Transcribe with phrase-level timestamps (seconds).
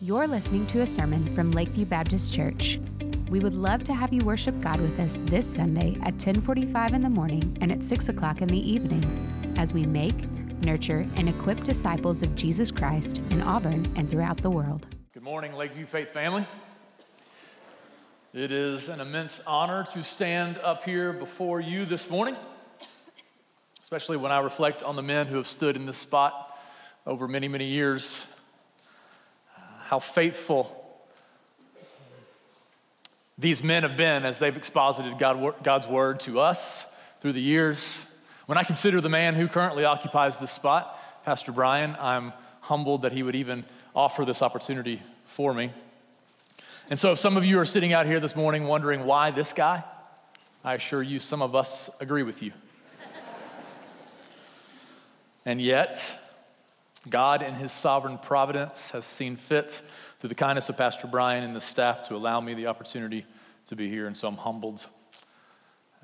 [0.00, 2.78] You're listening to a sermon from Lakeview Baptist Church.
[3.30, 7.02] We would love to have you worship God with us this Sunday at 1045 in
[7.02, 9.04] the morning and at 6 o'clock in the evening
[9.58, 10.14] as we make,
[10.62, 14.86] nurture, and equip disciples of Jesus Christ in Auburn and throughout the world.
[15.14, 16.46] Good morning, Lakeview Faith family.
[18.32, 22.36] It is an immense honor to stand up here before you this morning,
[23.82, 26.56] especially when I reflect on the men who have stood in this spot
[27.04, 28.24] over many, many years.
[29.88, 30.76] How faithful
[33.38, 36.84] these men have been as they've exposited God, God's word to us
[37.22, 38.04] through the years.
[38.44, 43.12] When I consider the man who currently occupies this spot, Pastor Brian, I'm humbled that
[43.12, 43.64] he would even
[43.96, 45.72] offer this opportunity for me.
[46.90, 49.54] And so, if some of you are sitting out here this morning wondering why this
[49.54, 49.82] guy,
[50.62, 52.52] I assure you, some of us agree with you.
[55.46, 56.27] and yet,
[57.08, 59.82] God, in His sovereign providence, has seen fit
[60.18, 63.24] through the kindness of Pastor Brian and the staff to allow me the opportunity
[63.66, 64.06] to be here.
[64.06, 64.86] And so I'm humbled.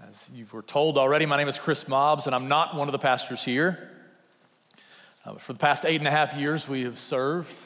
[0.09, 2.92] As you were told already, my name is Kris Mobbs, and I'm not one of
[2.92, 3.91] the pastors here.
[5.25, 7.64] Uh, for the past eight and a half years, we have served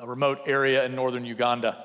[0.00, 1.84] a remote area in northern Uganda.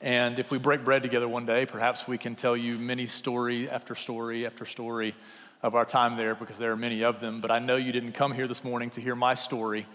[0.00, 3.68] And if we break bread together one day, perhaps we can tell you many story
[3.68, 5.14] after story after story
[5.62, 7.40] of our time there because there are many of them.
[7.40, 9.86] But I know you didn't come here this morning to hear my story.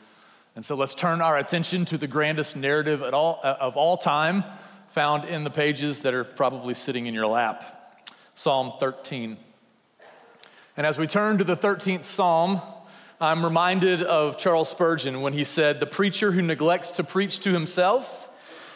[0.55, 4.43] And so let's turn our attention to the grandest narrative all, uh, of all time
[4.89, 7.73] found in the pages that are probably sitting in your lap
[8.33, 9.37] Psalm 13.
[10.77, 12.61] And as we turn to the 13th Psalm,
[13.19, 17.51] I'm reminded of Charles Spurgeon when he said, The preacher who neglects to preach to
[17.51, 18.29] himself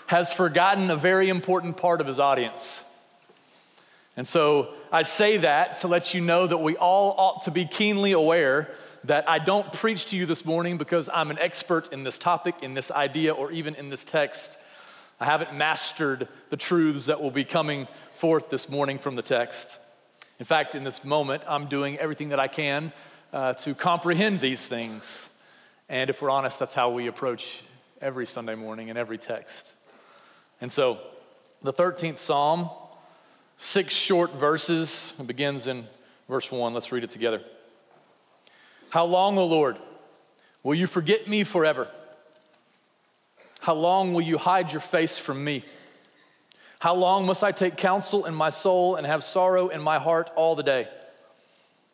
[0.08, 2.84] has forgotten a very important part of his audience.
[4.18, 7.64] And so I say that to let you know that we all ought to be
[7.64, 8.70] keenly aware
[9.06, 12.56] that I don't preach to you this morning because I'm an expert in this topic,
[12.62, 14.58] in this idea, or even in this text.
[15.18, 19.80] I haven't mastered the truths that will be coming forth this morning from the text.
[20.40, 22.92] In fact, in this moment, I'm doing everything that I can
[23.32, 25.30] uh, to comprehend these things.
[25.88, 27.62] And if we're honest, that's how we approach
[28.02, 29.72] every Sunday morning and every text.
[30.60, 31.00] And so,
[31.62, 32.70] the 13th Psalm,
[33.62, 35.86] six short verses, it begins in
[36.28, 36.74] verse 1.
[36.74, 37.42] Let's read it together.
[38.90, 39.78] How long, O Lord,
[40.64, 41.88] will you forget me forever?
[43.60, 45.64] How long will you hide your face from me?
[46.80, 50.32] How long must I take counsel in my soul and have sorrow in my heart
[50.36, 50.88] all the day?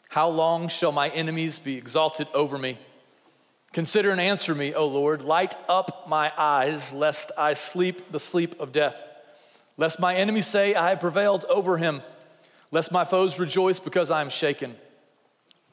[0.07, 2.79] How long shall my enemies be exalted over me?
[3.73, 5.21] Consider and answer me, O Lord.
[5.21, 9.05] Light up my eyes, lest I sleep the sleep of death.
[9.77, 12.01] Lest my enemies say, I have prevailed over him.
[12.71, 14.75] Lest my foes rejoice because I am shaken.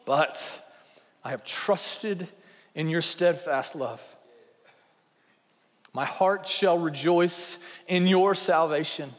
[0.05, 0.63] But
[1.25, 2.29] I have trusted
[2.75, 4.03] in your steadfast love.
[5.95, 9.13] My heart shall rejoice in your salvation.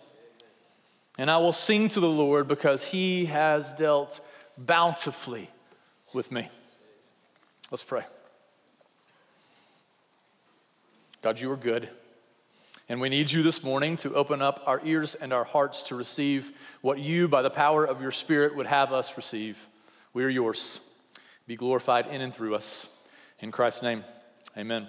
[1.18, 4.20] And I will sing to the Lord because he has dealt
[4.58, 5.50] bountifully
[6.14, 6.50] with me.
[7.72, 8.04] Let's pray.
[11.22, 11.90] God, you are good.
[12.88, 15.96] And we need you this morning to open up our ears and our hearts to
[15.96, 16.52] receive
[16.82, 19.68] what you, by the power of your Spirit, would have us receive.
[20.14, 20.80] We are yours.
[21.48, 22.88] Be glorified in and through us.
[23.40, 24.04] In Christ's name,
[24.56, 24.88] amen.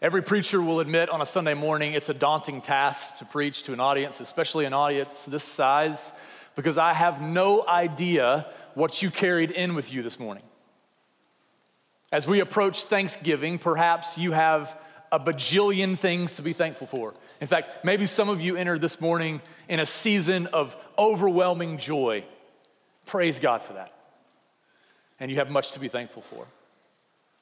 [0.00, 3.72] Every preacher will admit on a Sunday morning it's a daunting task to preach to
[3.72, 6.10] an audience, especially an audience this size
[6.56, 10.42] because I have no idea what you carried in with you this morning.
[12.10, 14.76] As we approach Thanksgiving, perhaps you have
[15.12, 17.14] a bajillion things to be thankful for.
[17.40, 22.24] In fact, maybe some of you entered this morning in a season of overwhelming joy.
[23.06, 23.92] Praise God for that.
[25.20, 26.46] And you have much to be thankful for.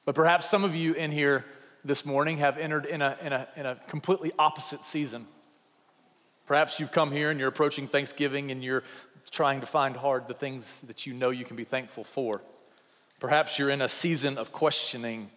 [0.05, 1.45] But perhaps some of you in here
[1.85, 5.25] this morning have entered in a, in a, in a completely opposite season.
[6.45, 8.83] Perhaps you've come here and you're approaching Thanksgiving and you're
[9.29, 12.41] trying to find hard the things that you know you can be thankful for.
[13.19, 15.29] Perhaps you're in a season of questioning,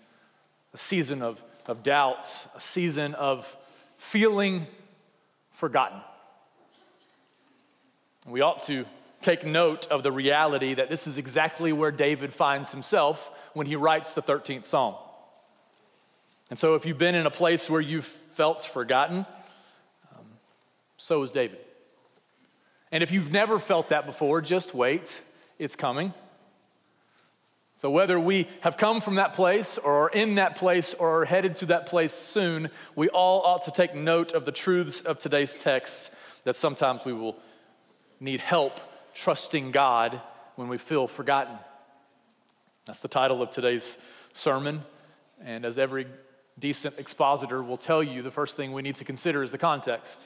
[0.73, 3.57] a season of, of doubts, a season of
[3.97, 4.67] feeling
[5.53, 6.01] forgotten.
[8.27, 8.85] We ought to
[9.21, 13.77] take note of the reality that this is exactly where David finds himself when he
[13.77, 14.95] writes the 13th Psalm.
[16.51, 19.27] And so, if you've been in a place where you've felt forgotten,
[20.15, 20.27] um,
[20.99, 21.59] so is David.
[22.93, 25.21] And if you've never felt that before, just wait,
[25.59, 26.13] it's coming.
[27.85, 31.25] So, whether we have come from that place or are in that place or are
[31.27, 35.19] headed to that place soon, we all ought to take note of the truths of
[35.19, 36.11] today's text
[36.45, 37.37] that sometimes we will
[38.21, 38.81] need help
[39.13, 40.19] trusting God
[40.57, 41.59] when we feel forgotten.
[42.87, 43.99] That's the title of today's
[44.33, 44.81] sermon.
[45.45, 46.07] And as every
[46.59, 50.23] decent expositor will tell you, the first thing we need to consider is the context,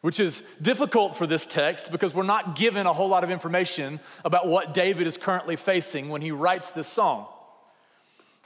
[0.00, 4.00] which is difficult for this text because we're not given a whole lot of information
[4.24, 7.26] about what David is currently facing when he writes this song.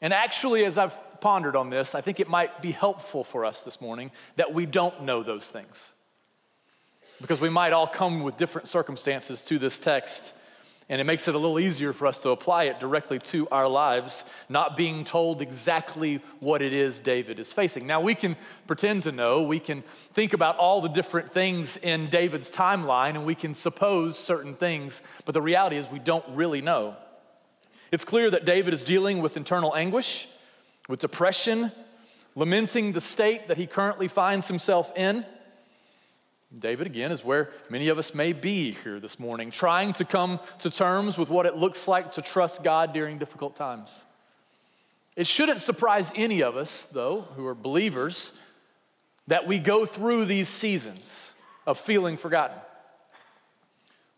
[0.01, 3.63] And actually, as I've pondered on this, I think it might be helpful for us
[3.63, 5.93] this morning that we don't know those things.
[7.21, 10.35] Because we might all come with different circumstances to this text
[10.89, 13.69] and it makes it a little easier for us to apply it directly to our
[13.69, 17.87] lives, not being told exactly what it is David is facing.
[17.87, 18.37] Now, we can
[18.67, 19.83] pretend to know, we can
[20.13, 25.03] think about all the different things in David's timeline, and we can suppose certain things,
[25.25, 26.97] but the reality is we don't really know.
[27.91, 30.27] It's clear that David is dealing with internal anguish,
[30.89, 31.73] with depression,
[32.35, 35.27] lamenting the state that he currently finds himself in.
[36.59, 40.39] David, again, is where many of us may be here this morning, trying to come
[40.61, 44.05] to terms with what it looks like to trust God during difficult times.
[45.17, 48.33] It shouldn't surprise any of us, though, who are believers,
[49.29, 51.33] that we go through these seasons
[51.67, 52.59] of feeling forgotten.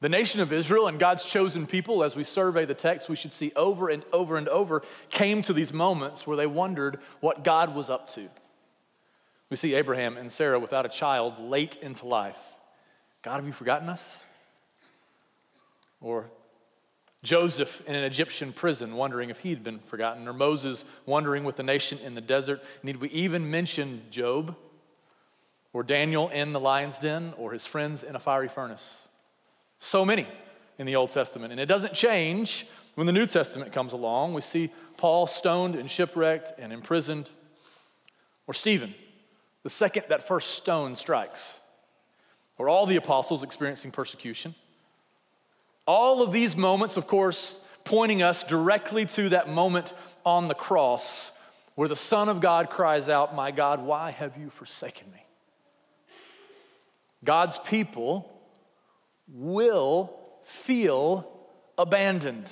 [0.00, 3.32] The nation of Israel and God's chosen people, as we survey the text, we should
[3.32, 7.74] see over and over and over, came to these moments where they wondered what God
[7.74, 8.28] was up to.
[9.50, 12.38] We see Abraham and Sarah without a child late into life.
[13.22, 14.22] God, have you forgotten us?
[16.00, 16.30] Or
[17.22, 21.62] Joseph in an Egyptian prison, wondering if he'd been forgotten, or Moses wandering with the
[21.62, 22.62] nation in the desert.
[22.82, 24.56] Need we even mention Job,
[25.72, 29.02] or Daniel in the lion's den, or his friends in a fiery furnace?
[29.78, 30.26] So many
[30.78, 31.52] in the Old Testament.
[31.52, 34.34] And it doesn't change when the New Testament comes along.
[34.34, 37.30] We see Paul stoned and shipwrecked and imprisoned,
[38.46, 38.94] or Stephen
[39.64, 41.58] the second that first stone strikes,
[42.56, 44.54] or all the apostles experiencing persecution.
[45.86, 49.92] All of these moments, of course, pointing us directly to that moment
[50.24, 51.32] on the cross
[51.74, 55.24] where the Son of God cries out, My God, why have you forsaken me?
[57.24, 58.30] God's people
[59.28, 60.14] will
[60.44, 61.28] feel
[61.76, 62.48] abandoned.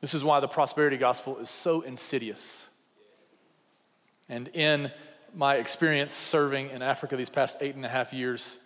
[0.00, 2.67] This is why the prosperity gospel is so insidious.
[4.28, 4.90] And in
[5.34, 8.58] my experience serving in Africa these past eight and a half years,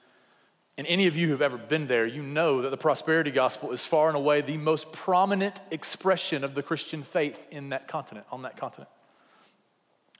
[0.79, 3.85] and any of you who've ever been there, you know that the prosperity gospel is
[3.85, 8.43] far and away the most prominent expression of the Christian faith in that continent, on
[8.43, 8.89] that continent.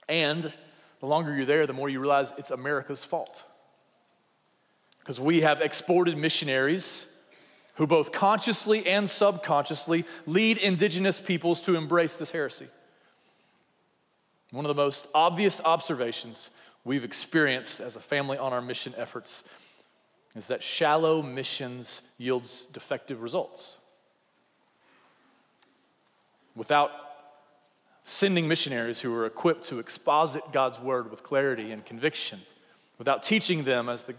[0.07, 0.53] And
[0.99, 3.43] the longer you're there, the more you realize it's America's fault.
[4.99, 7.07] Because we have exported missionaries
[7.75, 12.67] who both consciously and subconsciously lead indigenous peoples to embrace this heresy.
[14.53, 16.51] One of the most obvious observations
[16.85, 19.43] we've experienced as a family on our mission efforts
[20.35, 23.77] is that shallow missions yields defective results.
[26.55, 26.91] Without
[28.03, 32.39] sending missionaries who are equipped to exposit God's word with clarity and conviction,
[32.99, 34.13] without teaching them, as the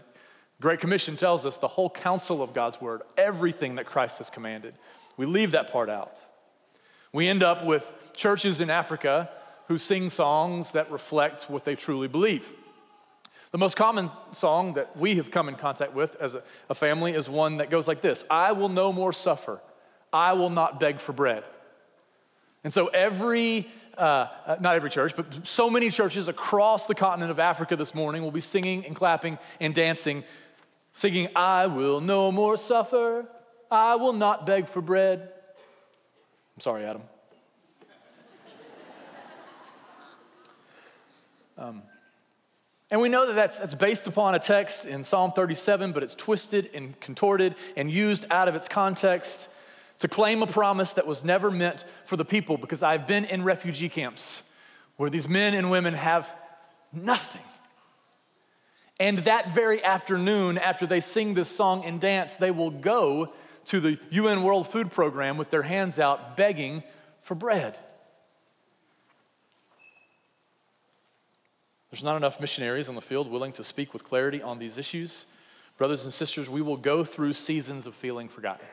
[0.59, 4.73] Great Commission tells us, the whole counsel of God's word, everything that Christ has commanded,
[5.15, 6.19] we leave that part out.
[7.13, 9.29] We end up with churches in Africa
[9.67, 12.47] who sing songs that reflect what they truly believe.
[13.51, 17.13] The most common song that we have come in contact with as a, a, family
[17.13, 19.61] is one that goes like this I will no more suffer,
[20.11, 21.43] I will not beg for bread.
[22.63, 27.31] And so, every, uh, uh not every church, but so many churches across the continent
[27.31, 30.23] of Africa this morning will be singing and clapping and dancing,
[30.91, 33.25] singing, I will no more suffer,
[33.71, 35.31] I will not beg for bread.
[36.55, 37.03] I'm sorry, Adam.
[41.57, 41.83] Um,
[42.91, 46.13] and we know that that's, that's based upon a text in Psalm 37, but it's
[46.13, 49.49] twisted and contorted and used out of its context
[49.99, 53.43] to claim a promise that was never meant for the people because I've been in
[53.43, 54.43] refugee camps
[54.97, 56.29] where these men and women have
[56.93, 57.41] nothing.
[58.99, 63.33] And that very afternoon, after they sing this song and dance, they will go
[63.65, 66.83] to the UN World Food Program with their hands out begging
[67.21, 67.77] for bread.
[71.95, 75.25] There's not enough missionaries on the field willing to speak with clarity on these issues.
[75.77, 78.67] Brothers and sisters, we will go through seasons of feeling forgotten.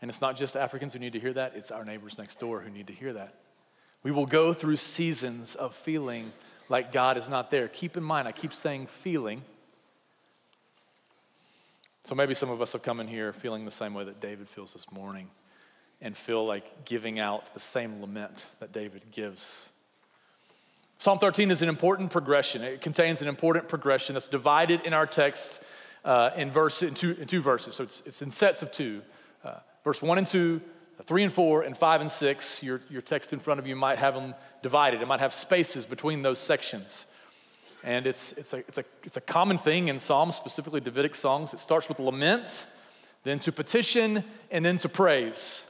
[0.00, 2.60] And it's not just Africans who need to hear that, it's our neighbors next door
[2.60, 3.34] who need to hear that.
[4.04, 6.30] We will go through seasons of feeling
[6.68, 7.66] like God is not there.
[7.66, 9.42] Keep in mind, I keep saying feeling.
[12.04, 14.48] So maybe some of us have come in here feeling the same way that David
[14.48, 15.28] feels this morning
[16.00, 19.68] and feel like giving out the same lament that David gives
[21.02, 22.62] Psalm 13 is an important progression.
[22.62, 25.60] It contains an important progression that's divided in our text
[26.04, 27.74] uh, in, verse, in, two, in two verses.
[27.74, 29.02] So it's, it's in sets of two.
[29.44, 30.60] Uh, verse 1 and 2,
[31.04, 33.98] Three and four, and five and six, your, your text in front of you might
[33.98, 35.02] have them divided.
[35.02, 37.06] It might have spaces between those sections.
[37.82, 41.52] And it's, it's, a, it's, a, it's a common thing in Psalms, specifically Davidic songs.
[41.52, 42.66] It starts with lament,
[43.24, 45.66] then to petition, and then to praise.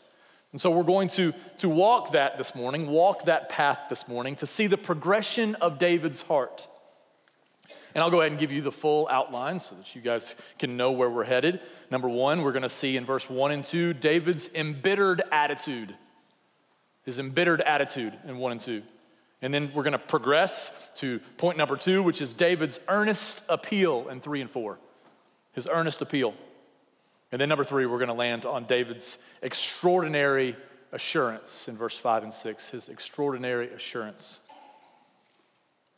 [0.52, 4.36] And so we're going to, to walk that this morning, walk that path this morning
[4.36, 6.68] to see the progression of David's heart.
[7.94, 10.76] And I'll go ahead and give you the full outline so that you guys can
[10.76, 11.60] know where we're headed.
[11.90, 15.94] Number one, we're going to see in verse one and two David's embittered attitude.
[17.04, 18.82] His embittered attitude in one and two.
[19.40, 24.08] And then we're going to progress to point number two, which is David's earnest appeal
[24.08, 24.78] in three and four.
[25.52, 26.34] His earnest appeal.
[27.32, 30.54] And then number three, we're going to land on David's extraordinary
[30.92, 32.68] assurance in verse five and six.
[32.68, 34.38] His extraordinary assurance.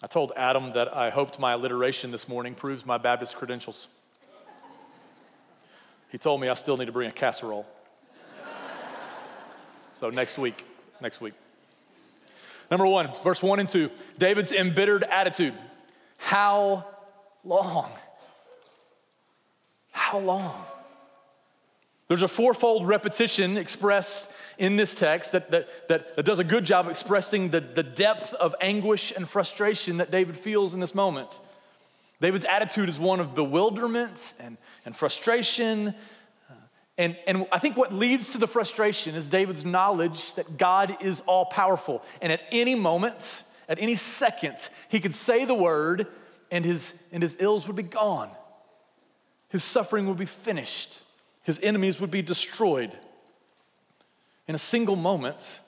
[0.00, 3.88] I told Adam that I hoped my alliteration this morning proves my Baptist credentials.
[6.10, 7.66] He told me I still need to bring a casserole.
[9.96, 10.64] so next week,
[11.00, 11.34] next week.
[12.70, 15.54] Number one, verse one and two David's embittered attitude.
[16.16, 16.86] How
[17.42, 17.90] long?
[19.90, 20.64] How long?
[22.14, 26.64] There's a fourfold repetition expressed in this text that, that, that, that does a good
[26.64, 31.40] job expressing the, the depth of anguish and frustration that David feels in this moment.
[32.20, 35.88] David's attitude is one of bewilderment and, and frustration.
[35.88, 36.54] Uh,
[36.98, 41.20] and, and I think what leads to the frustration is David's knowledge that God is
[41.26, 42.00] all powerful.
[42.22, 44.54] And at any moment, at any second,
[44.88, 46.06] he could say the word
[46.52, 48.30] and his, and his ills would be gone.
[49.48, 51.00] His suffering would be finished.
[51.44, 52.96] His enemies would be destroyed
[54.46, 55.60] in a single moment,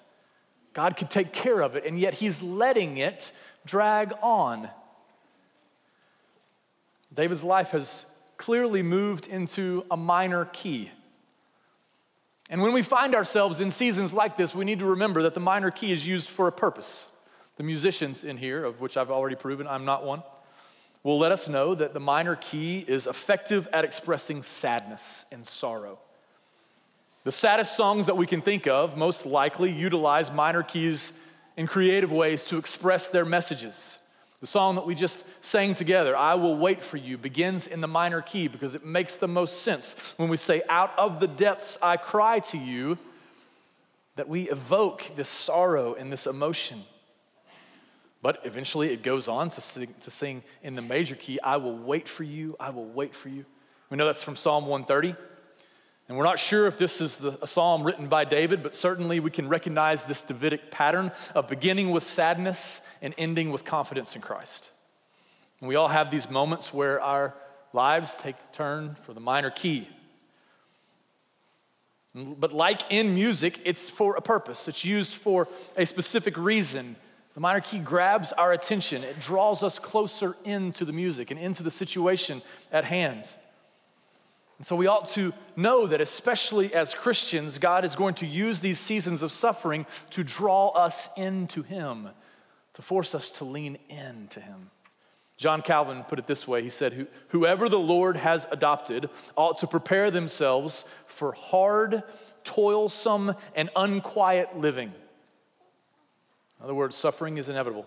[0.73, 3.33] God could take care of it, and yet He's letting it
[3.64, 4.68] drag on.
[7.12, 8.04] David's life has
[8.37, 10.90] clearly moved into a minor key.
[12.50, 15.40] And when we find ourselves in seasons like this, we need to remember that the
[15.40, 17.09] minor key is used for a purpose.
[17.56, 20.23] The musicians in here, of which I've already proven I'm not one,
[21.07, 26.01] will let us know that the minor key is effective at expressing sadness and sorrow.
[27.23, 31.13] The saddest songs that we can think of most likely utilize minor keys
[31.57, 33.99] in creative ways to express their messages.
[34.41, 37.87] The song that we just sang together, I Will Wait for You, begins in the
[37.87, 41.79] minor key because it makes the most sense when we say, Out of the depths
[41.81, 42.99] I cry to you,
[44.17, 46.83] that we evoke this sorrow and this emotion.
[48.23, 51.77] But eventually it goes on to sing, to sing in the major key, I will
[51.77, 53.45] wait for you, I will wait for you.
[53.91, 55.15] We know that's from Psalm 130.
[56.09, 59.19] And we're not sure if this is the, a psalm written by David, but certainly
[59.19, 64.23] we can recognize this Davidic pattern of beginning with sadness and ending with confidence in
[64.23, 64.71] Christ.
[65.61, 67.35] And we all have these moments where our
[67.73, 69.89] lives take turn for the minor key.
[72.15, 76.97] But like in music, it's for a purpose, it's used for a specific reason.
[77.37, 81.62] The minor key grabs our attention, it draws us closer into the music and into
[81.62, 82.40] the situation
[82.73, 83.28] at hand.
[84.57, 88.61] And so we ought to know that, especially as Christians, God is going to use
[88.61, 92.09] these seasons of suffering to draw us into Him,
[92.73, 94.71] to force us to lean into Him.
[95.37, 99.66] John Calvin put it this way He said, Whoever the Lord has adopted ought to
[99.66, 102.02] prepare themselves for hard,
[102.45, 104.95] toilsome, and unquiet living.
[106.59, 107.87] In other words, suffering is inevitable.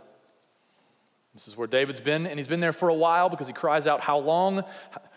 [1.34, 3.88] This is where David's been, and he's been there for a while because he cries
[3.88, 4.64] out, How long?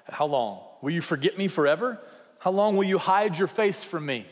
[0.09, 0.61] How long?
[0.81, 2.01] Will you forget me forever?
[2.39, 4.27] How long will you hide your face from me?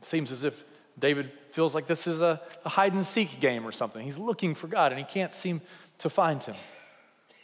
[0.00, 0.64] It seems as if
[0.98, 4.04] David feels like this is a, a hide and seek game or something.
[4.04, 5.60] He's looking for God and he can't seem
[5.98, 6.56] to find him.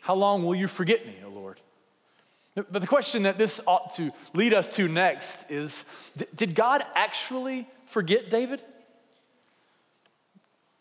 [0.00, 1.60] How long will you forget me, O Lord?
[2.54, 5.84] But the question that this ought to lead us to next is
[6.34, 8.60] Did God actually forget David?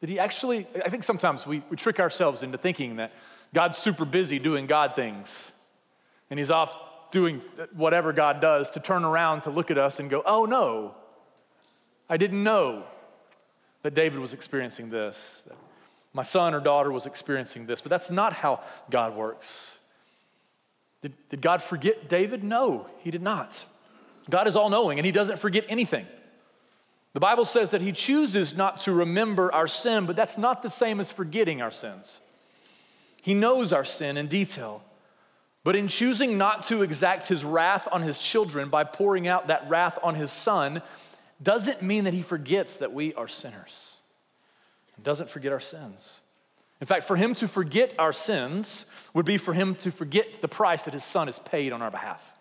[0.03, 0.67] Did he actually?
[0.83, 3.13] I think sometimes we, we trick ourselves into thinking that
[3.53, 5.53] God's super busy doing God things
[6.29, 6.75] and he's off
[7.11, 7.41] doing
[7.71, 10.93] whatever God does to turn around to look at us and go, oh no,
[12.09, 12.83] I didn't know
[13.83, 15.55] that David was experiencing this, that
[16.11, 17.79] my son or daughter was experiencing this.
[17.79, 19.77] But that's not how God works.
[21.01, 22.43] Did, did God forget David?
[22.43, 23.63] No, he did not.
[24.29, 26.05] God is all knowing and he doesn't forget anything.
[27.13, 30.69] The Bible says that he chooses not to remember our sin, but that's not the
[30.69, 32.19] same as forgetting our sins.
[33.21, 34.83] He knows our sin in detail.
[35.63, 39.69] But in choosing not to exact his wrath on his children by pouring out that
[39.69, 40.81] wrath on his son,
[41.41, 43.95] doesn't mean that he forgets that we are sinners.
[45.01, 46.21] Doesn't forget our sins.
[46.79, 50.47] In fact, for him to forget our sins would be for him to forget the
[50.47, 52.32] price that his son has paid on our behalf.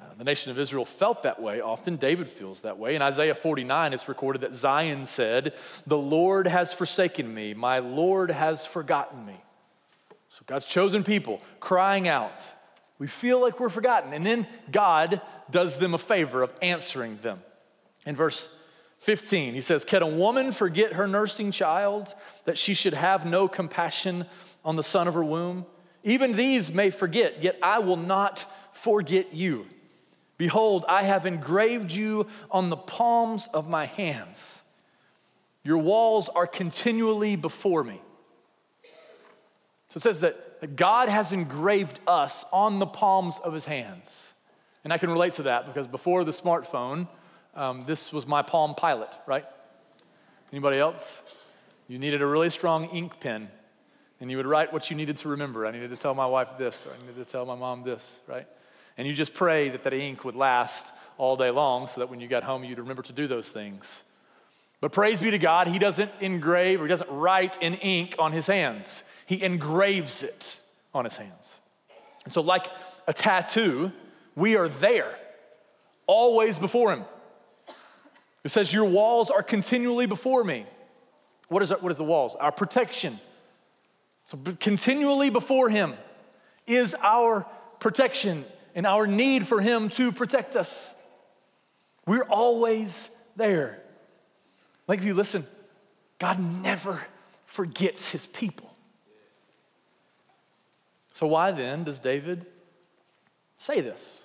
[0.00, 1.60] Uh, the nation of Israel felt that way.
[1.60, 2.94] Often David feels that way.
[2.94, 5.52] In Isaiah 49, it's recorded that Zion said,
[5.86, 9.36] The Lord has forsaken me, my Lord has forgotten me.
[10.30, 12.40] So God's chosen people crying out.
[12.98, 14.12] We feel like we're forgotten.
[14.12, 17.42] And then God does them a favor of answering them.
[18.06, 18.48] In verse
[19.00, 22.14] 15, he says, Can a woman forget her nursing child,
[22.44, 24.26] that she should have no compassion
[24.64, 25.66] on the son of her womb?
[26.04, 29.66] Even these may forget, yet I will not forget you.
[30.40, 34.62] Behold, I have engraved you on the palms of my hands.
[35.62, 38.00] Your walls are continually before me.
[39.90, 44.32] So it says that God has engraved us on the palms of his hands.
[44.82, 47.06] And I can relate to that because before the smartphone,
[47.54, 49.44] um, this was my Palm Pilot, right?
[50.52, 51.20] Anybody else?
[51.86, 53.50] You needed a really strong ink pen,
[54.20, 55.66] and you would write what you needed to remember.
[55.66, 58.46] I needed to tell my wife this, I needed to tell my mom this, right?
[58.96, 62.20] And you just pray that that ink would last all day long so that when
[62.20, 64.02] you got home, you'd remember to do those things.
[64.80, 68.32] But praise be to God, He doesn't engrave or He doesn't write in ink on
[68.32, 70.58] His hands he engraves it
[70.92, 71.54] on his hands.
[72.24, 72.66] And so, like
[73.06, 73.92] a tattoo,
[74.34, 75.16] we are there,
[76.08, 77.04] always before him.
[78.42, 80.66] It says, Your walls are continually before me.
[81.46, 82.34] What is, what is the walls?
[82.34, 83.20] Our protection.
[84.24, 85.94] So, continually before him
[86.66, 87.46] is our
[87.78, 90.92] protection and our need for him to protect us.
[92.06, 93.80] We're always there.
[94.86, 95.46] Like, if you listen,
[96.18, 97.00] God never
[97.46, 98.74] forgets his people.
[101.12, 102.46] So, why then does David
[103.58, 104.24] say this?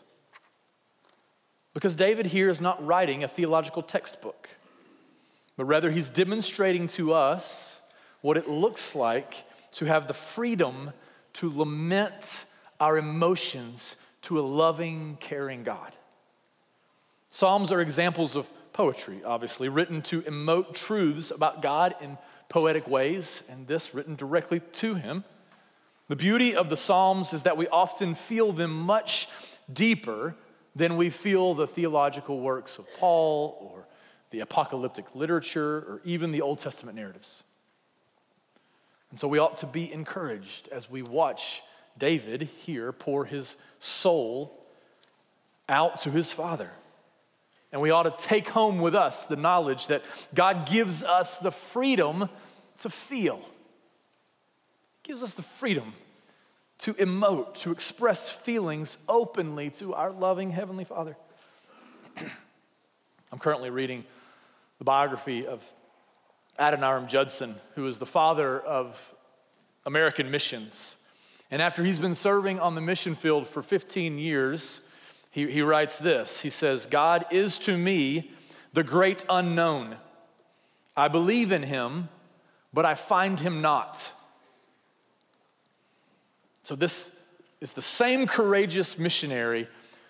[1.73, 4.49] Because David here is not writing a theological textbook,
[5.57, 7.81] but rather he's demonstrating to us
[8.21, 10.91] what it looks like to have the freedom
[11.33, 12.45] to lament
[12.79, 15.91] our emotions to a loving, caring God.
[17.29, 22.17] Psalms are examples of poetry, obviously, written to emote truths about God in
[22.49, 25.23] poetic ways, and this written directly to him.
[26.07, 29.27] The beauty of the Psalms is that we often feel them much
[29.71, 30.35] deeper
[30.75, 33.87] than we feel the theological works of Paul or
[34.29, 37.43] the apocalyptic literature or even the Old Testament narratives.
[39.09, 41.61] And so we ought to be encouraged as we watch
[41.97, 44.65] David here pour his soul
[45.69, 46.69] out to his father.
[47.71, 50.03] And we ought to take home with us the knowledge that
[50.33, 52.29] God gives us the freedom
[52.79, 53.41] to feel
[55.05, 55.93] gives us the freedom
[56.79, 61.15] to emote, to express feelings openly to our loving Heavenly Father.
[63.31, 64.03] I'm currently reading
[64.79, 65.63] the biography of
[66.59, 68.99] Adoniram Judson, who is the father of
[69.85, 70.95] American missions.
[71.51, 74.81] And after he's been serving on the mission field for 15 years,
[75.31, 78.31] he, he writes this He says, God is to me
[78.73, 79.97] the great unknown.
[80.97, 82.09] I believe in him,
[82.73, 84.11] but I find him not.
[86.63, 87.11] So, this
[87.61, 89.67] is the same courageous missionary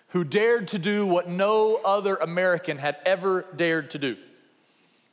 [0.08, 4.16] who dared to do what no other American had ever dared to do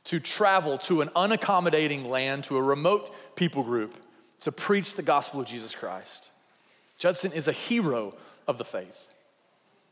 [0.06, 3.98] to travel to an unaccommodating land, to a remote people group,
[4.44, 6.30] to preach the gospel of Jesus Christ.
[6.98, 8.16] Judson is a hero
[8.48, 9.10] of the faith.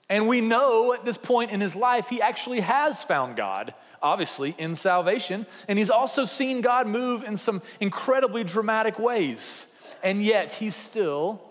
[0.10, 4.54] And we know at this point in his life, he actually has found God, obviously,
[4.58, 5.46] in salvation.
[5.68, 9.68] And he's also seen God move in some incredibly dramatic ways
[10.04, 11.42] and yet he still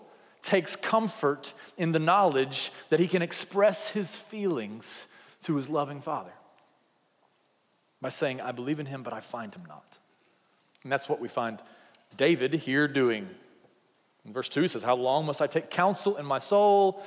[0.43, 5.07] takes comfort in the knowledge that he can express his feelings
[5.43, 6.33] to his loving father
[8.01, 9.99] by saying, I believe in him, but I find him not.
[10.83, 11.59] And that's what we find
[12.17, 13.29] David here doing.
[14.25, 17.03] In verse 2, says, How long must I take counsel in my soul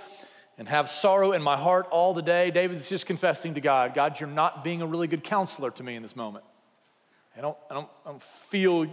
[0.59, 2.51] and have sorrow in my heart all the day?
[2.51, 5.97] David's just confessing to God, God, you're not being a really good counselor to me
[5.97, 6.45] in this moment.
[7.37, 8.87] I don't, I don't, I don't feel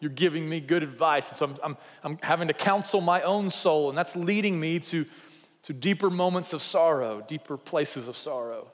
[0.00, 1.28] you're giving me good advice.
[1.28, 4.78] And so I'm, I'm, I'm having to counsel my own soul, and that's leading me
[4.80, 5.04] to,
[5.64, 8.68] to deeper moments of sorrow, deeper places of sorrow.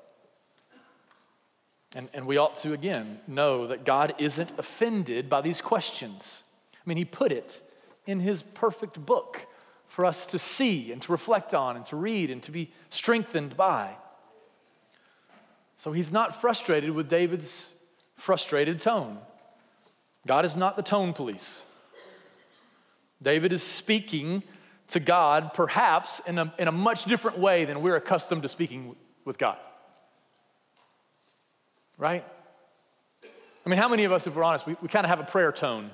[1.96, 6.42] And, and we ought to, again, know that God isn't offended by these questions.
[6.85, 7.61] I mean, He put it
[8.07, 9.47] in His perfect book
[9.87, 13.57] for us to see and to reflect on and to read and to be strengthened
[13.57, 13.94] by.
[15.77, 17.73] So He's not frustrated with David's
[18.16, 19.18] frustrated tone.
[20.27, 21.64] God is not the tone police.
[23.23, 24.42] David is speaking
[24.88, 28.97] to God, perhaps in a, in a much different way than we're accustomed to speaking
[29.25, 29.59] with God.
[31.97, 32.25] Right?
[33.64, 35.25] I mean, how many of us, if we're honest, we, we kind of have a
[35.25, 35.90] prayer tone.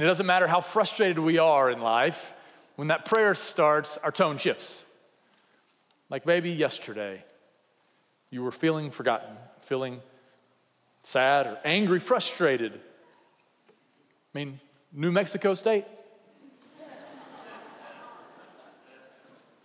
[0.00, 2.32] And it doesn't matter how frustrated we are in life,
[2.76, 4.86] when that prayer starts, our tone shifts.
[6.08, 7.22] Like maybe yesterday,
[8.30, 9.36] you were feeling forgotten,
[9.66, 10.00] feeling
[11.02, 12.72] sad or angry, frustrated.
[12.72, 12.78] I
[14.32, 14.58] mean,
[14.90, 15.84] New Mexico State.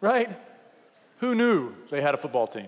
[0.02, 0.38] right?
[1.19, 2.67] Who knew they had a football team?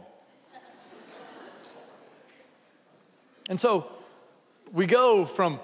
[3.50, 3.92] And so
[4.72, 5.60] we go from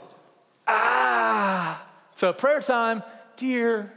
[0.68, 0.93] ah
[2.24, 3.04] to prayer time,
[3.36, 3.92] dear,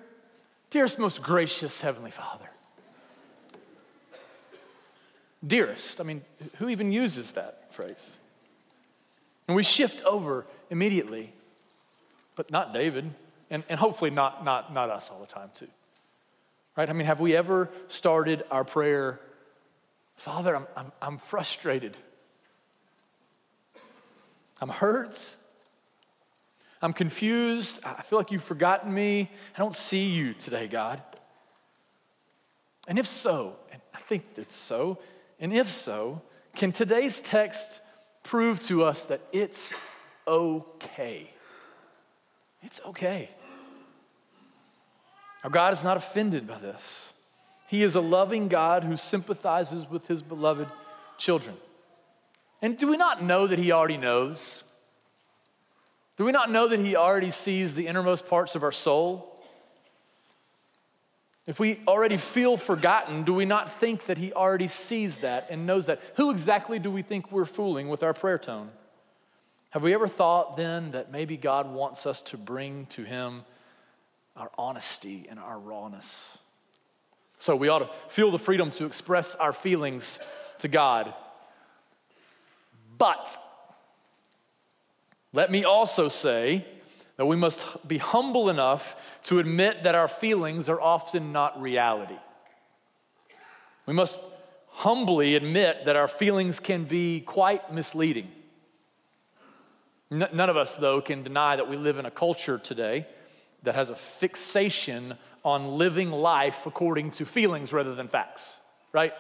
[0.71, 2.49] dearest, most gracious Heavenly Father.
[5.47, 6.23] Dearest, I mean,
[6.57, 8.17] who even uses that phrase?
[9.47, 11.33] And we shift over immediately,
[12.35, 13.09] but not David,
[13.49, 15.69] and, and hopefully not, not, not us all the time, too.
[16.77, 16.91] Right?
[16.91, 19.21] I mean, have we ever started our prayer,
[20.17, 21.97] Father, I'm, I'm, I'm frustrated.
[24.61, 25.37] I'm hurt.
[26.83, 27.81] I'm confused.
[27.85, 29.31] I feel like you've forgotten me.
[29.55, 31.03] I don't see you today, God.
[32.87, 34.99] And if so, and I think it's so,
[35.41, 36.23] and if so,
[36.55, 37.81] can today's text
[38.23, 39.73] prove to us that it's
[40.27, 41.31] okay?
[42.62, 43.31] It's okay.
[45.45, 47.12] Our God is not offended by this.
[47.69, 50.69] He is a loving God who sympathizes with his beloved
[51.19, 51.57] children.
[52.62, 54.65] And do we not know that he already knows?
[56.16, 59.33] Do we not know that he already sees the innermost parts of our soul?
[61.46, 65.66] If we already feel forgotten, do we not think that he already sees that and
[65.66, 66.00] knows that?
[66.16, 68.70] Who exactly do we think we're fooling with our prayer tone?
[69.70, 73.44] Have we ever thought then that maybe God wants us to bring to him
[74.37, 76.38] our honesty and our rawness?
[77.38, 80.18] So we ought to feel the freedom to express our feelings
[80.61, 81.14] to God.
[82.96, 83.40] But
[85.37, 86.64] let me also say
[87.18, 92.16] that we must be humble enough to admit that our feelings are often not reality.
[93.85, 94.18] We must
[94.68, 98.33] humbly admit that our feelings can be quite misleading.
[100.11, 103.07] none of us, though, can deny that we live in a culture today
[103.64, 108.57] that has a fixation on living life according to feelings rather than facts,
[108.90, 109.12] right?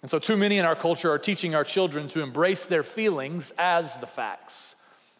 [0.00, 3.52] And so, too many in our culture are teaching our children to embrace their feelings
[3.58, 4.72] as the facts.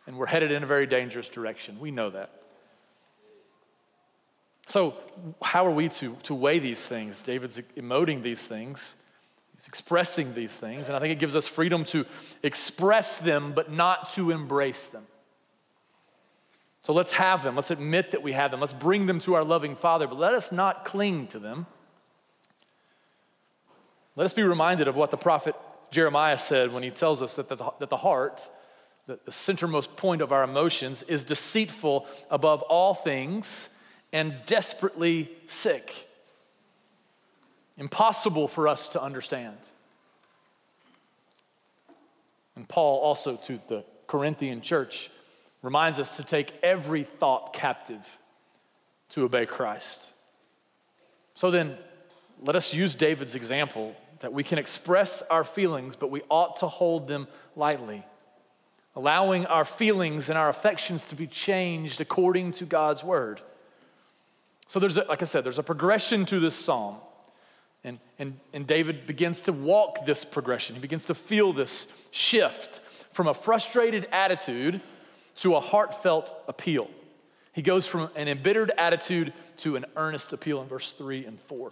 [0.06, 1.80] And we're headed in a very dangerous direction.
[1.80, 2.30] We know that.
[4.68, 4.94] So,
[5.42, 7.22] how are we to, to weigh these things?
[7.22, 8.96] David's emoting these things,
[9.56, 12.04] he's expressing these things, and I think it gives us freedom to
[12.42, 15.04] express them, but not to embrace them.
[16.82, 17.54] So, let's have them.
[17.54, 18.60] Let's admit that we have them.
[18.60, 21.66] Let's bring them to our loving Father, but let us not cling to them.
[24.16, 25.54] Let us be reminded of what the prophet
[25.90, 28.48] Jeremiah said when he tells us that the, that the heart,
[29.06, 33.68] the, the centermost point of our emotions, is deceitful above all things
[34.12, 36.08] and desperately sick.
[37.76, 39.56] Impossible for us to understand.
[42.56, 45.10] And Paul, also to the Corinthian church,
[45.62, 48.18] reminds us to take every thought captive
[49.10, 50.06] to obey Christ.
[51.34, 51.76] So then,
[52.42, 56.66] let us use David's example that we can express our feelings, but we ought to
[56.66, 58.04] hold them lightly,
[58.96, 63.42] allowing our feelings and our affections to be changed according to God's word.
[64.68, 66.96] So there's, a, like I said, there's a progression to this psalm.
[67.84, 70.74] And, and, and David begins to walk this progression.
[70.74, 72.80] He begins to feel this shift
[73.12, 74.80] from a frustrated attitude
[75.36, 76.90] to a heartfelt appeal.
[77.52, 81.70] He goes from an embittered attitude to an earnest appeal in verse 3 and 4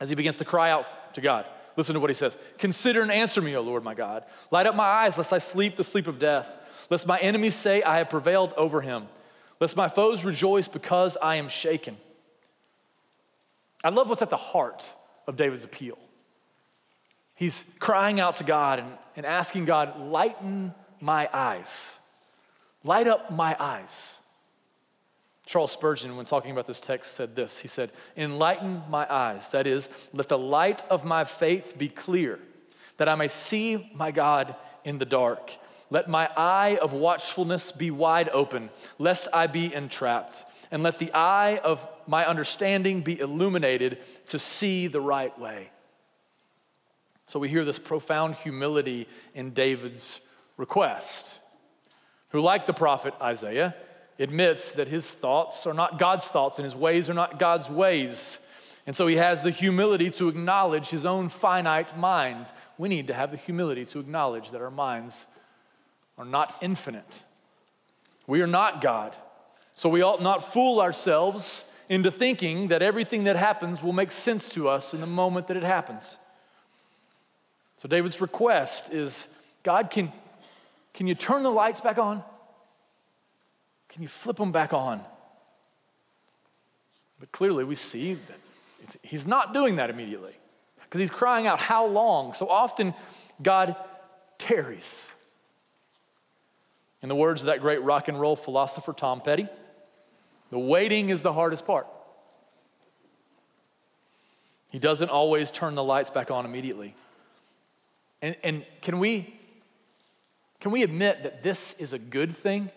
[0.00, 1.44] as he begins to cry out to God.
[1.76, 4.24] Listen to what he says Consider and answer me, O Lord my God.
[4.50, 6.46] Light up my eyes, lest I sleep the sleep of death.
[6.88, 9.08] Lest my enemies say, I have prevailed over him.
[9.60, 11.96] Lest my foes rejoice because I am shaken.
[13.82, 14.94] I love what's at the heart
[15.26, 15.98] of David's appeal.
[17.34, 21.98] He's crying out to God and, and asking God, lighten my eyes,
[22.82, 24.16] light up my eyes.
[25.46, 29.50] Charles Spurgeon, when talking about this text, said this He said, Enlighten my eyes.
[29.50, 32.38] That is, let the light of my faith be clear,
[32.98, 34.54] that I may see my God
[34.84, 35.52] in the dark.
[35.88, 40.44] Let my eye of watchfulness be wide open, lest I be entrapped.
[40.72, 45.70] And let the eye of my understanding be illuminated to see the right way.
[47.26, 50.18] So we hear this profound humility in David's
[50.56, 51.38] request,
[52.30, 53.76] who, like the prophet Isaiah,
[54.18, 58.38] admits that his thoughts are not God's thoughts and his ways are not God's ways.
[58.86, 62.46] And so he has the humility to acknowledge his own finite mind.
[62.78, 65.26] We need to have the humility to acknowledge that our minds
[66.16, 67.22] are not infinite.
[68.26, 69.14] We are not God.
[69.74, 74.48] So we ought not fool ourselves into thinking that everything that happens will make sense
[74.50, 76.18] to us in the moment that it happens.
[77.76, 79.28] So, David's request is
[79.62, 80.10] God, can,
[80.94, 82.24] can you turn the lights back on?
[83.96, 85.00] Can you flip them back on?
[87.18, 90.34] But clearly, we see that he's not doing that immediately
[90.82, 92.34] because he's crying out, How long?
[92.34, 92.92] So often,
[93.42, 93.74] God
[94.36, 95.10] tarries.
[97.00, 99.48] In the words of that great rock and roll philosopher, Tom Petty,
[100.50, 101.86] the waiting is the hardest part.
[104.72, 106.94] He doesn't always turn the lights back on immediately.
[108.20, 109.34] And, and can, we,
[110.60, 112.70] can we admit that this is a good thing?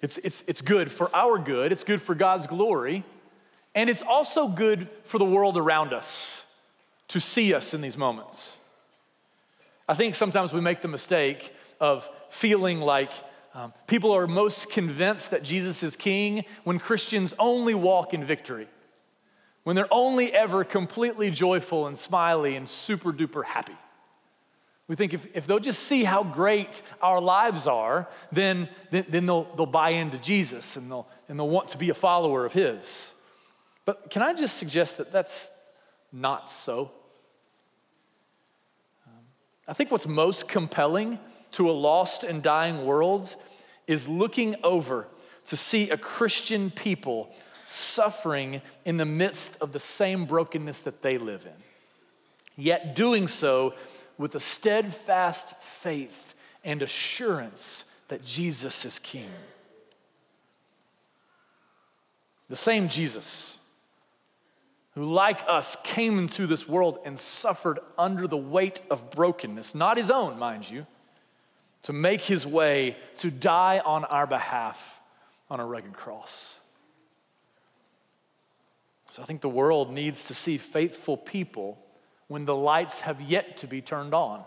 [0.00, 3.04] It's, it's, it's good for our good, it's good for God's glory,
[3.74, 6.44] and it's also good for the world around us
[7.08, 8.58] to see us in these moments.
[9.88, 13.12] I think sometimes we make the mistake of feeling like
[13.54, 18.68] um, people are most convinced that Jesus is king when Christians only walk in victory,
[19.64, 23.76] when they're only ever completely joyful and smiley and super duper happy.
[24.88, 29.26] We think if, if they'll just see how great our lives are, then, then, then
[29.26, 32.54] they'll, they'll buy into Jesus and they'll, and they'll want to be a follower of
[32.54, 33.12] His.
[33.84, 35.48] But can I just suggest that that's
[36.10, 36.90] not so?
[39.66, 41.18] I think what's most compelling
[41.52, 43.36] to a lost and dying world
[43.86, 45.06] is looking over
[45.46, 47.30] to see a Christian people
[47.66, 51.52] suffering in the midst of the same brokenness that they live in,
[52.56, 53.74] yet doing so
[54.18, 59.30] with a steadfast faith and assurance that Jesus is King.
[62.48, 63.58] The same Jesus
[64.94, 69.96] who, like us, came into this world and suffered under the weight of brokenness, not
[69.96, 70.86] his own, mind you,
[71.82, 75.00] to make his way to die on our behalf
[75.48, 76.58] on a rugged cross.
[79.10, 81.78] So I think the world needs to see faithful people
[82.28, 84.44] when the lights have yet to be turned on.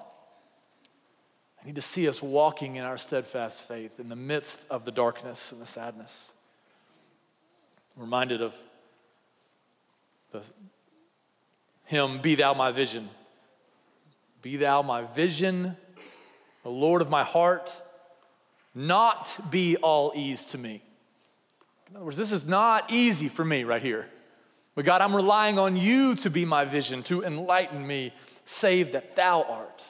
[1.62, 4.92] I need to see us walking in our steadfast faith in the midst of the
[4.92, 6.32] darkness and the sadness.
[7.96, 8.56] I'm reminded of
[10.32, 10.42] the
[11.86, 13.10] hymn, Be Thou My Vision.
[14.42, 15.78] Be Thou my vision,
[16.64, 17.80] the Lord of my heart,
[18.74, 20.82] not be all ease to me.
[21.90, 24.08] In other words, this is not easy for me right here.
[24.76, 28.14] But God, I'm relying on you to be my vision, to enlighten me,
[28.46, 29.86] save that thou art.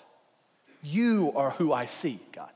[0.81, 2.49] You are who I see, God.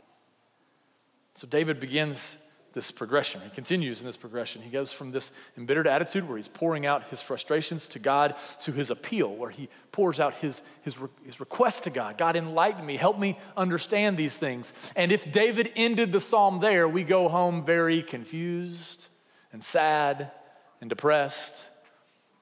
[1.36, 2.38] So David begins
[2.74, 3.42] this progression.
[3.42, 4.62] He continues in this progression.
[4.62, 8.72] He goes from this embittered attitude where he's pouring out his frustrations to God to
[8.72, 12.98] his appeal, where he pours out his, his, his request to God God, enlighten me,
[12.98, 14.74] help me understand these things.
[14.96, 19.08] And if David ended the psalm there, we go home very confused
[19.54, 20.32] and sad
[20.82, 21.70] and depressed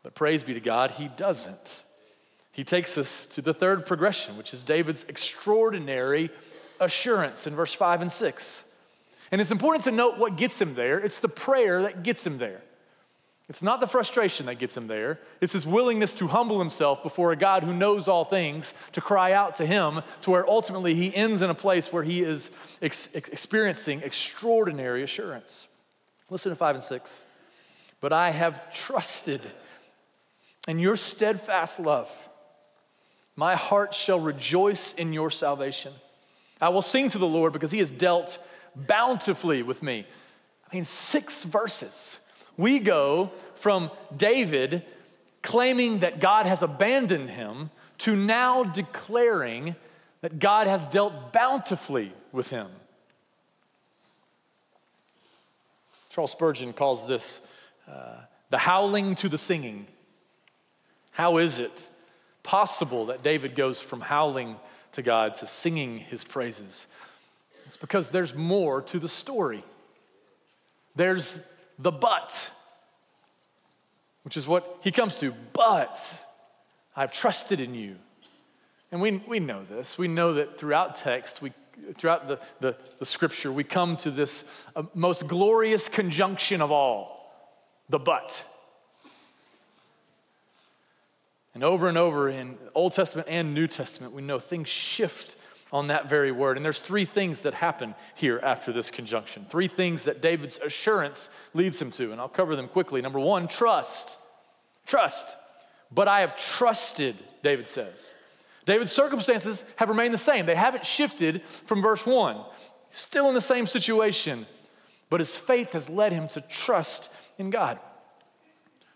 [0.04, 1.84] but praise be to God, he doesn't.
[2.52, 6.30] He takes us to the third progression, which is David's extraordinary
[6.80, 8.64] assurance in verse 5 and 6.
[9.32, 11.00] And it's important to note what gets him there.
[11.00, 12.62] It's the prayer that gets him there.
[13.50, 15.20] It's not the frustration that gets him there.
[15.42, 19.34] It's his willingness to humble himself before a God who knows all things, to cry
[19.34, 23.10] out to him, to where ultimately he ends in a place where he is ex-
[23.14, 25.68] experiencing extraordinary assurance.
[26.30, 27.26] Listen to 5 and 6.
[28.00, 29.42] But I have trusted
[30.68, 32.10] and your steadfast love.
[33.36, 35.94] My heart shall rejoice in your salvation.
[36.62, 38.38] I will sing to the Lord because he has dealt
[38.76, 40.06] bountifully with me.
[40.72, 42.20] I mean, six verses.
[42.58, 44.86] We go from David
[45.42, 49.76] claiming that God has abandoned him to now declaring
[50.22, 52.68] that God has dealt bountifully with him.
[56.10, 57.42] Charles Spurgeon calls this
[57.88, 59.88] uh, the howling to the singing.
[61.14, 61.88] How is it
[62.42, 64.58] possible that David goes from howling
[64.94, 66.88] to God to singing his praises?
[67.66, 69.64] It's because there's more to the story.
[70.96, 71.40] There's
[71.80, 72.52] the but,
[74.24, 75.34] which is what he comes to.
[75.54, 76.00] But
[76.96, 77.96] I've trusted in you.
[78.92, 79.98] And we, we know this.
[79.98, 81.54] We know that throughout text, we,
[81.96, 84.46] throughout the, the, the scripture, we come to this
[84.76, 87.34] uh, most glorious conjunction of all
[87.90, 88.44] the but.
[91.54, 95.36] And over and over in Old Testament and New Testament, we know things shift
[95.72, 96.58] on that very word.
[96.58, 99.46] And there's three things that happen here after this conjunction.
[99.50, 102.12] Three things that David's assurance leads him to.
[102.12, 103.02] And I'll cover them quickly.
[103.02, 104.18] Number one, trust.
[104.86, 105.36] Trust.
[105.92, 108.14] But I have trusted, David says.
[108.66, 110.46] David's circumstances have remained the same.
[110.46, 112.38] They haven't shifted from verse one.
[112.92, 114.46] Still in the same situation,
[115.10, 117.80] but his faith has led him to trust in God.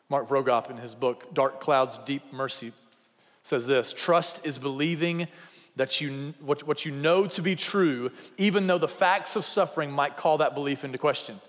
[0.10, 2.72] Mark Vroegop, in his book, Dark Clouds, Deep Mercy,
[3.44, 5.28] says this Trust is believing
[5.76, 9.92] that you, what, what you know to be true, even though the facts of suffering
[9.92, 11.40] might call that belief into question.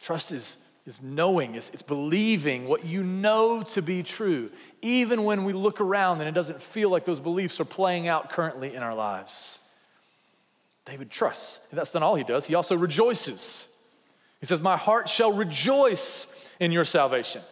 [0.00, 4.50] Trust is, is knowing, it's, it's believing what you know to be true,
[4.82, 8.30] even when we look around and it doesn't feel like those beliefs are playing out
[8.30, 9.60] currently in our lives.
[10.84, 11.60] David trusts.
[11.70, 13.68] And that's not all he does, he also rejoices.
[14.40, 16.26] He says, My heart shall rejoice
[16.60, 17.42] in your salvation.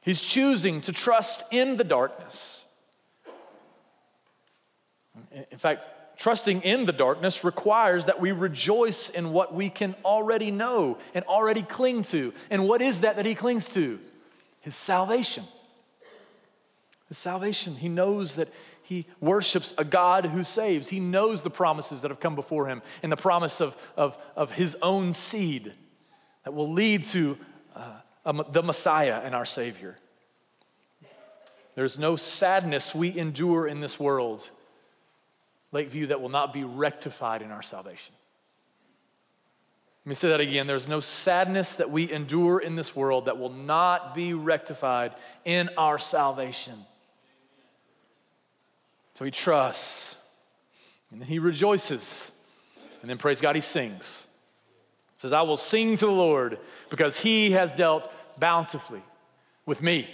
[0.00, 2.64] He's choosing to trust in the darkness.
[5.50, 5.84] In fact,
[6.16, 11.24] trusting in the darkness requires that we rejoice in what we can already know and
[11.26, 12.32] already cling to.
[12.50, 13.98] And what is that that he clings to?
[14.60, 15.44] His salvation.
[17.08, 17.74] His salvation.
[17.74, 18.48] He knows that
[18.82, 20.88] he worships a God who saves.
[20.88, 24.52] He knows the promises that have come before him and the promise of, of, of
[24.52, 25.72] his own seed
[26.44, 27.36] that will lead to
[27.78, 29.96] uh, the Messiah and our Savior.
[31.74, 34.50] There's no sadness we endure in this world,
[35.70, 38.14] Lakeview, that will not be rectified in our salvation.
[40.04, 40.66] Let me say that again.
[40.66, 45.14] There's no sadness that we endure in this world that will not be rectified
[45.44, 46.84] in our salvation.
[49.14, 50.16] So he trusts,
[51.10, 52.30] and then he rejoices,
[53.02, 54.24] and then praise God, he sings.
[55.18, 56.58] Says, I will sing to the Lord
[56.90, 59.02] because he has dealt bountifully
[59.66, 60.08] with me.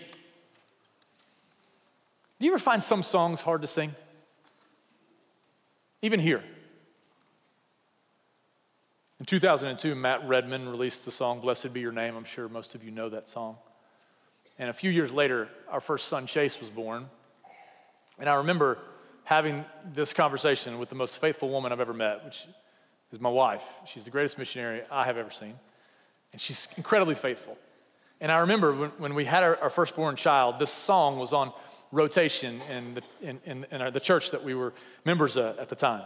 [2.40, 3.94] Do you ever find some songs hard to sing?
[6.02, 6.42] Even here.
[9.20, 12.16] In 2002, Matt Redman released the song Blessed Be Your Name.
[12.16, 13.56] I'm sure most of you know that song.
[14.58, 17.08] And a few years later, our first son, Chase, was born.
[18.18, 18.78] And I remember
[19.24, 22.46] having this conversation with the most faithful woman I've ever met, which
[23.14, 23.62] is my wife.
[23.86, 25.54] She's the greatest missionary I have ever seen,
[26.32, 27.56] and she's incredibly faithful.
[28.20, 31.52] And I remember when, when we had our, our, firstborn child, this song was on
[31.92, 34.72] rotation in the, in, in, in our, the church that we were
[35.04, 36.04] members of at the time.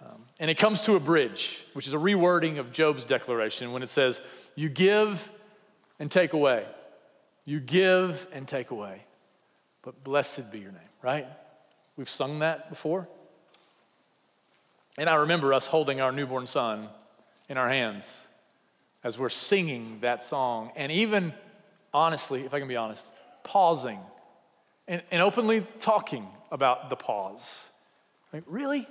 [0.00, 3.82] Um, and it comes to a bridge, which is a rewording of Job's declaration when
[3.82, 4.20] it says,
[4.54, 5.30] You give
[5.98, 6.64] and take away.
[7.44, 9.02] You give and take away.
[9.82, 11.26] But blessed be your name, right?
[11.96, 13.08] We've sung that before.
[14.98, 16.88] And I remember us holding our newborn son
[17.48, 18.26] in our hands
[19.04, 20.72] as we're singing that song.
[20.76, 21.32] And even,
[21.94, 23.06] honestly, if I can be honest,
[23.44, 24.00] pausing
[24.88, 27.68] and, and openly talking about the pause.
[28.32, 28.88] Like, really?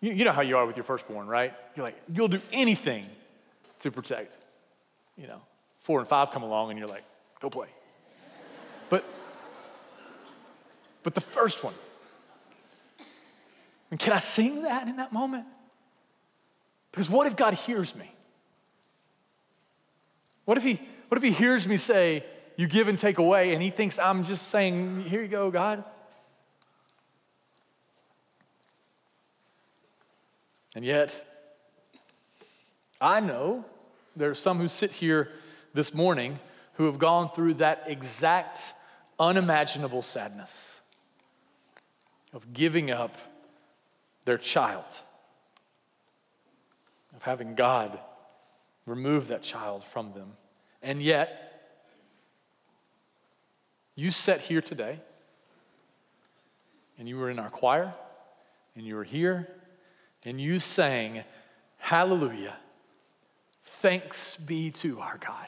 [0.00, 1.52] You, you know how you are with your firstborn, right?
[1.74, 3.06] You're like, you'll do anything
[3.80, 4.36] to protect.
[5.18, 5.40] You know,
[5.80, 7.04] four and five come along and you're like,
[7.40, 7.68] go play.
[8.88, 9.04] But
[11.02, 11.74] but the first one.
[13.90, 15.46] And can I sing that in that moment?
[16.90, 18.10] Because what if God hears me?
[20.44, 22.24] What if he, what if he hears me say,
[22.56, 25.84] You give and take away, and he thinks I'm just saying, Here you go, God?
[30.74, 31.24] And yet,
[33.00, 33.64] I know
[34.14, 35.30] there are some who sit here
[35.74, 36.38] this morning
[36.74, 38.74] who have gone through that exact
[39.18, 40.80] unimaginable sadness
[42.32, 43.16] of giving up
[44.26, 45.00] their child,
[47.14, 47.98] of having God
[48.84, 50.32] remove that child from them.
[50.82, 51.42] And yet,
[53.94, 55.00] you sat here today,
[56.98, 57.94] and you were in our choir,
[58.74, 59.48] and you were here,
[60.24, 61.22] and you sang,
[61.78, 62.56] Hallelujah,
[63.64, 65.46] thanks be to our God.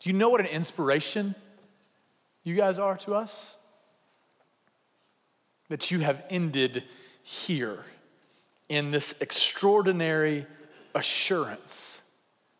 [0.00, 1.34] Do you know what an inspiration
[2.42, 3.56] you guys are to us?
[5.68, 6.84] That you have ended
[7.22, 7.84] here
[8.68, 10.46] in this extraordinary
[10.94, 12.02] assurance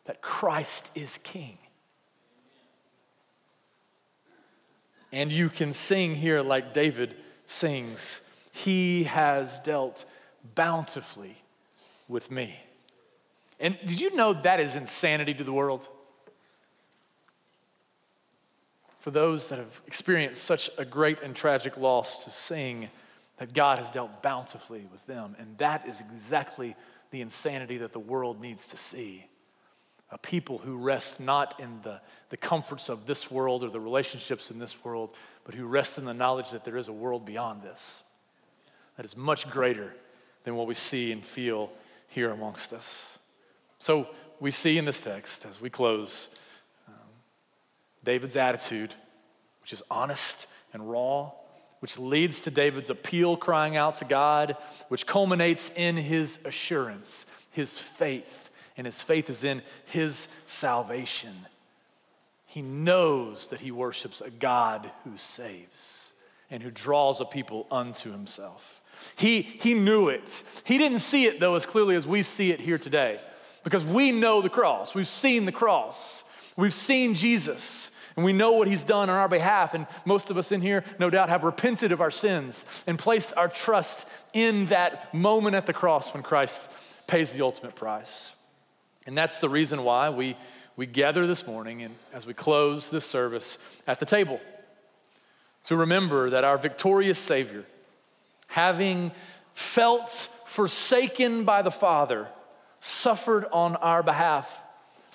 [0.05, 1.59] that Christ is King.
[5.13, 7.15] And you can sing here like David
[7.47, 8.21] sings
[8.53, 10.05] He has dealt
[10.55, 11.37] bountifully
[12.09, 12.55] with me.
[13.61, 15.89] And did you know that is insanity to the world?
[19.05, 22.89] For those that have experienced such a great and tragic loss to sing
[23.37, 25.37] that God has dealt bountifully with them.
[25.39, 26.75] And that is exactly
[27.11, 29.27] the insanity that the world needs to see.
[30.11, 32.01] A people who rest not in the,
[32.31, 35.13] the comforts of this world or the relationships in this world,
[35.45, 38.03] but who rest in the knowledge that there is a world beyond this
[38.97, 39.95] that is much greater
[40.45, 41.71] than what we see and feel
[42.09, 43.19] here amongst us.
[43.81, 44.09] So
[44.41, 46.31] we see in this text, as we close,
[48.05, 48.95] David's attitude,
[49.63, 51.31] which is honest and raw,
[51.81, 54.57] which leads to David's appeal, crying out to God,
[54.89, 61.35] which culminates in his assurance, his faith, and his faith is in his salvation.
[62.47, 66.13] He knows that he worships a God who saves
[66.51, 68.81] and who draws a people unto himself.
[69.17, 70.43] He, he knew it.
[70.65, 73.21] He didn't see it, though, as clearly as we see it here today,
[73.65, 74.95] because we know the cross.
[74.95, 76.23] We've seen the cross.
[76.57, 77.91] We've seen Jesus.
[78.17, 79.75] And we know what he's done on our behalf.
[79.75, 83.33] And most of us in here, no doubt, have repented of our sins and placed
[83.37, 86.69] our trust in that moment at the cross when Christ
[87.07, 88.33] pays the ultimate price.
[89.07, 90.37] And that's the reason why we,
[90.77, 94.41] we gather this morning and as we close this service at the table
[95.65, 97.65] to remember that our victorious Savior,
[98.49, 99.11] having
[99.55, 102.29] felt forsaken by the Father,
[102.81, 104.63] suffered on our behalf.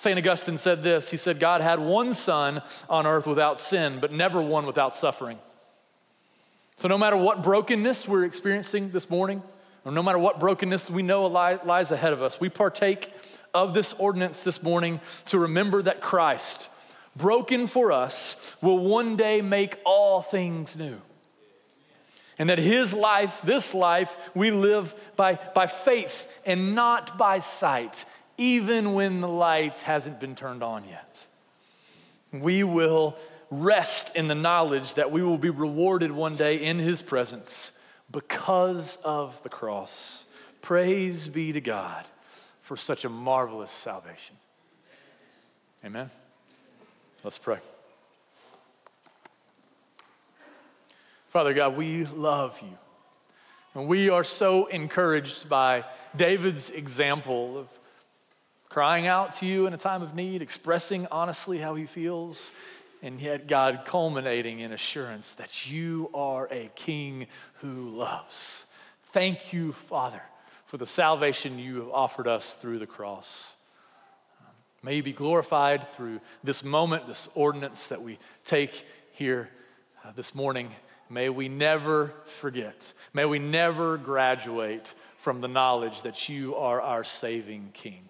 [0.00, 0.18] St.
[0.18, 4.40] Augustine said this He said, God had one Son on earth without sin, but never
[4.40, 5.38] one without suffering.
[6.76, 9.42] So, no matter what brokenness we're experiencing this morning,
[9.84, 13.12] or no matter what brokenness we know lies ahead of us, we partake
[13.52, 16.70] of this ordinance this morning to remember that Christ,
[17.14, 20.96] broken for us, will one day make all things new.
[22.38, 28.06] And that his life, this life, we live by, by faith and not by sight,
[28.40, 31.26] even when the light hasn't been turned on yet.
[32.32, 33.16] We will
[33.50, 37.72] rest in the knowledge that we will be rewarded one day in his presence
[38.10, 40.24] because of the cross.
[40.62, 42.06] Praise be to God
[42.62, 44.36] for such a marvelous salvation.
[45.84, 46.10] Amen.
[47.22, 47.58] Let's pray.
[51.28, 52.78] Father God, we love you.
[53.74, 55.84] And we are so encouraged by
[56.16, 57.68] David's example of
[58.70, 62.52] crying out to you in a time of need, expressing honestly how he feels,
[63.02, 68.64] and yet God culminating in assurance that you are a king who loves.
[69.12, 70.22] Thank you, Father,
[70.66, 73.54] for the salvation you have offered us through the cross.
[74.84, 79.50] May you be glorified through this moment, this ordinance that we take here
[80.04, 80.70] uh, this morning.
[81.10, 82.92] May we never forget.
[83.12, 88.09] May we never graduate from the knowledge that you are our saving King.